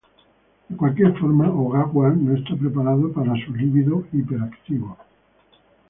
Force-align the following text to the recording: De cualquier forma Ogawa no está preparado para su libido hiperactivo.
De 0.67 0.75
cualquier 0.75 1.13
forma 1.19 1.47
Ogawa 1.51 2.09
no 2.09 2.35
está 2.35 2.55
preparado 2.55 3.13
para 3.13 3.35
su 3.45 3.53
libido 3.53 4.03
hiperactivo. 4.11 4.97